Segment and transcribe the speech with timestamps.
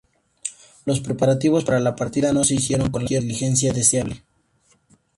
[0.83, 4.23] Los preparativos para la partida no se hicieron con la diligencia deseable.